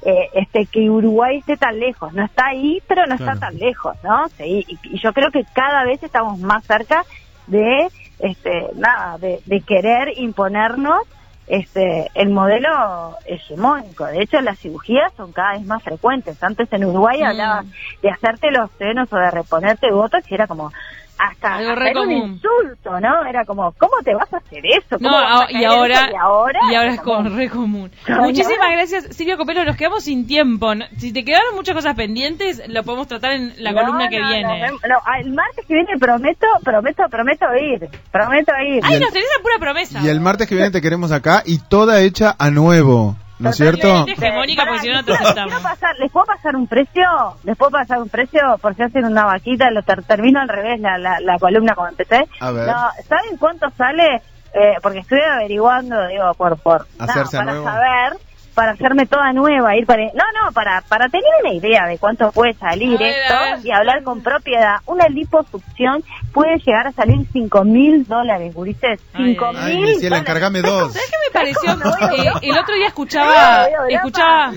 eh, 0.02 0.30
este 0.34 0.66
que 0.66 0.90
Uruguay 0.90 1.38
esté 1.40 1.58
tan 1.58 1.78
lejos, 1.80 2.14
no 2.14 2.24
está 2.24 2.48
ahí, 2.48 2.82
pero 2.88 3.06
no 3.06 3.18
Claro. 3.18 3.34
está 3.34 3.48
tan 3.48 3.58
lejos, 3.58 3.96
¿no? 4.04 4.28
Sí, 4.30 4.66
y, 4.68 4.80
y 4.96 5.00
yo 5.00 5.12
creo 5.14 5.30
que 5.32 5.44
cada 5.54 5.84
vez 5.84 6.02
estamos 6.02 6.40
más 6.40 6.64
cerca 6.64 7.04
de, 7.48 7.88
este, 8.20 8.68
nada, 8.76 9.18
de, 9.18 9.40
de 9.46 9.62
querer 9.62 10.18
imponernos 10.18 11.02
este 11.48 12.12
el 12.14 12.30
modelo 12.30 13.16
hegemónico. 13.26 14.06
De 14.06 14.22
hecho, 14.22 14.40
las 14.42 14.60
cirugías 14.60 15.12
son 15.18 15.32
cada 15.34 15.54
vez 15.54 15.66
más 15.66 15.82
frecuentes. 15.84 16.42
Antes 16.44 16.72
en 16.72 16.86
Uruguay 16.86 17.20
Mm. 17.22 17.26
hablaba 17.26 17.64
de 18.04 18.10
hacerte 18.12 18.52
los 18.52 18.70
senos 18.78 19.12
o 19.12 19.16
de 19.18 19.32
reponerte 19.32 19.92
botox 19.92 20.30
y 20.32 20.36
era 20.36 20.46
como 20.48 20.72
hasta, 21.20 21.56
Algo 21.56 21.72
hasta 21.72 21.90
era 21.90 22.02
un 22.02 22.12
insulto, 22.12 23.00
¿no? 23.00 23.26
Era 23.26 23.46
como, 23.46 23.72
¿cómo 23.74 23.94
te 24.04 24.14
vas 24.16 24.34
a 24.34 24.38
hacer 24.38 24.64
eso? 24.66 24.98
No, 25.00 25.10
¿Cómo 25.10 25.22
vas 25.22 25.42
a 25.42 25.46
caer 25.48 25.62
y 25.62 25.66
ahora, 25.66 25.94
eso? 25.96 26.12
y 26.12 26.16
ahora, 26.16 26.60
y 26.72 26.76
ahora 26.76 26.94
es 26.94 27.02
como- 27.02 27.30
re 27.30 27.50
común. 27.50 27.92
Muchísimas 28.08 28.72
gracias, 28.72 29.16
Silvia 29.16 29.38
Copelo. 29.38 29.66
Nos 29.66 29.76
quedamos 29.76 30.04
sin 30.04 30.26
tiempo. 30.26 30.72
Si 30.98 31.12
te 31.14 31.24
quedaron 31.26 31.56
muchas 31.56 31.76
cosas 31.76 31.96
pendientes, 31.96 32.62
lo 32.68 32.84
podemos 32.84 33.08
tratar 33.08 33.34
en 33.34 33.54
la 33.58 33.72
No, 33.72 33.82
columna 33.82 34.08
que 34.10 34.20
no, 34.20 34.28
viene. 34.30 34.68
no, 34.68 34.74
no, 34.88 34.98
el 35.20 35.32
martes 35.34 35.66
que 35.68 35.74
viene 35.74 35.98
prometo, 36.00 36.48
prometo, 36.64 37.04
prometo 37.10 37.46
ir. 37.56 37.90
Prometo 38.12 38.52
ir. 38.66 38.82
Ay, 38.84 38.96
el- 38.96 39.02
nos 39.02 39.12
tenés 39.14 39.30
a 39.38 39.42
pura 39.42 39.56
promesa. 39.60 40.00
Y 40.02 40.08
el 40.08 40.22
martes 40.22 40.48
que 40.48 40.56
viene 40.56 40.72
te 40.72 40.82
queremos 40.82 41.12
acá 41.12 41.44
y 41.46 41.60
toda 41.60 42.00
hecha 42.02 42.36
a 42.40 42.50
nuevo. 42.50 43.16
¿No 43.40 43.50
es 43.50 43.56
cierto? 43.56 44.06
Hegemónica, 44.08 44.66
porque 44.66 44.80
si 44.82 44.90
no, 44.90 45.04
te 45.04 45.12
¿Les 45.12 46.12
puedo 46.12 46.26
pasar 46.26 46.56
un 46.56 46.68
precio? 46.68 47.04
¿Les 47.44 47.58
puedo 47.58 47.72
pasar 47.72 48.00
un 48.00 48.10
precio 48.10 48.42
por 48.62 48.76
si 48.76 48.84
hacen 48.84 49.06
una 49.06 49.26
vaquita? 49.26 49.72
Lo 49.72 49.82
ter- 49.84 50.04
termino 50.04 50.40
al 50.42 50.50
revés 50.50 50.80
la, 50.80 50.98
la, 50.98 51.20
la 51.22 51.38
columna 51.40 51.74
como 51.74 51.88
empecé. 51.88 52.28
A 52.40 52.52
ver. 52.52 52.68
No, 52.68 52.90
¿Saben 53.08 53.38
cuánto 53.40 53.70
sale? 53.78 54.22
Eh, 54.54 54.76
porque 54.82 55.00
estoy 55.00 55.20
averiguando, 55.22 55.96
digo, 56.08 56.34
por, 56.34 56.60
por 56.62 56.88
nada, 56.98 57.26
para 57.32 57.44
nuevo. 57.52 57.66
saber, 57.66 58.14
para 58.60 58.74
hacerme 58.74 59.06
toda 59.06 59.32
nueva, 59.32 59.78
ir 59.78 59.86
para... 59.86 60.04
No, 60.08 60.26
no, 60.44 60.52
para, 60.52 60.82
para 60.82 61.08
tener 61.08 61.30
una 61.42 61.54
idea 61.54 61.88
de 61.88 61.98
cuánto 61.98 62.30
puede 62.34 62.54
salir 62.56 63.00
ver, 63.00 63.14
esto 63.14 63.66
y 63.66 63.72
hablar 63.72 64.04
con 64.04 64.22
propiedad. 64.22 64.80
Una 64.86 65.08
liposucción 65.08 66.04
puede 66.34 66.58
llegar 66.58 66.88
a 66.88 66.92
salir 66.92 67.26
cinco 67.32 67.64
mil 67.64 68.06
dólares, 68.06 68.54
gurises. 68.54 69.00
Ay, 69.14 69.28
Cinco 69.28 69.46
ay, 69.56 69.56
Ay, 69.58 69.78
mil 69.78 69.86
Graciela, 69.92 70.18
dólares. 70.18 70.22
encárgame 70.22 70.62
dos. 70.62 70.92
¿Sabes 70.94 71.10
qué 71.10 71.18
me 71.26 71.34
pareció? 71.40 71.72
Eh, 71.72 72.34
el 72.42 72.58
otro 72.58 72.76
día 72.76 72.88
escuchaba, 72.88 73.66
escuchaba 73.90 74.52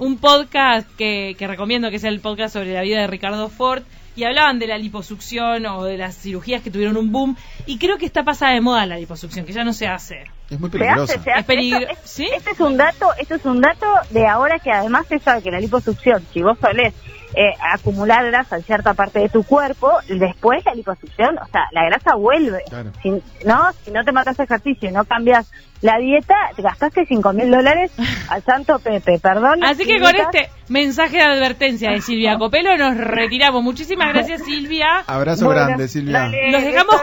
un 0.00 0.18
podcast 0.18 0.88
que, 0.96 1.36
que 1.38 1.46
recomiendo, 1.46 1.90
que 1.90 1.96
es 1.98 2.04
el 2.04 2.18
podcast 2.18 2.54
sobre 2.54 2.74
la 2.74 2.80
vida 2.82 3.02
de 3.02 3.06
Ricardo 3.06 3.50
Ford, 3.50 3.84
y 4.16 4.24
hablaban 4.24 4.58
de 4.58 4.66
la 4.66 4.78
liposucción 4.78 5.64
o 5.66 5.84
de 5.84 5.96
las 5.98 6.16
cirugías 6.16 6.62
que 6.62 6.70
tuvieron 6.70 6.96
un 6.96 7.12
boom, 7.12 7.36
y 7.66 7.78
creo 7.78 7.96
que 7.98 8.06
está 8.06 8.24
pasada 8.24 8.52
de 8.52 8.60
moda 8.60 8.84
la 8.86 8.96
liposucción, 8.96 9.44
que 9.46 9.52
ya 9.52 9.64
no 9.64 9.72
se 9.72 9.86
hace. 9.86 10.24
Es 10.50 10.60
muy 10.60 10.70
Se 10.70 10.78
peligrosa. 10.78 11.14
hace, 11.14 11.22
se 11.24 11.30
hace. 11.32 11.44
peligro- 11.44 11.80
Esto 11.80 11.92
es- 12.04 12.10
¿sí? 12.10 12.28
Este 12.36 12.50
es 12.50 12.60
un 12.60 12.76
dato, 12.76 13.06
esto 13.18 13.34
es 13.36 13.44
un 13.46 13.60
dato 13.60 13.86
de 14.10 14.26
ahora 14.26 14.58
que 14.58 14.70
además 14.70 15.06
se 15.08 15.18
sabe 15.18 15.42
que 15.42 15.50
la 15.50 15.60
liposucción, 15.60 16.22
si 16.32 16.42
vos 16.42 16.58
solés 16.60 16.92
eh, 17.34 17.54
acumular 17.72 18.24
grasa 18.26 18.56
en 18.56 18.62
cierta 18.62 18.94
parte 18.94 19.20
de 19.20 19.28
tu 19.28 19.42
cuerpo, 19.44 19.90
después 20.08 20.64
la 20.64 20.74
liposucción, 20.74 21.38
o 21.38 21.46
sea, 21.46 21.62
la 21.72 21.84
grasa 21.86 22.14
vuelve. 22.16 22.62
Claro. 22.68 22.90
Si, 23.02 23.10
no, 23.46 23.72
si 23.84 23.90
no 23.90 24.04
te 24.04 24.12
matas 24.12 24.38
ejercicio 24.38 24.88
y 24.88 24.92
no 24.92 25.04
cambias 25.04 25.50
la 25.80 25.98
dieta, 25.98 26.34
te 26.54 26.62
gastaste 26.62 27.06
cinco 27.06 27.32
mil 27.32 27.50
dólares 27.50 27.90
al 28.28 28.42
santo 28.42 28.78
Pepe, 28.78 29.18
perdón. 29.18 29.64
Así 29.64 29.84
que 29.84 29.98
con 29.98 30.14
este 30.14 30.48
mensaje 30.68 31.16
de 31.16 31.24
advertencia 31.24 31.90
de 31.90 32.00
Silvia 32.00 32.38
Copelo 32.38 32.76
nos 32.76 32.96
retiramos. 32.96 33.62
Muchísimas 33.64 34.12
gracias 34.12 34.44
Silvia. 34.44 35.02
Abrazo 35.06 35.46
Bueno, 35.46 35.66
grande, 35.66 35.88
Silvia. 35.88 36.20
dale, 36.20 36.52
Los 36.52 36.62
dejamos. 36.62 36.96